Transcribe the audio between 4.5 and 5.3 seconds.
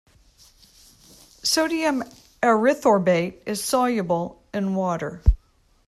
in water.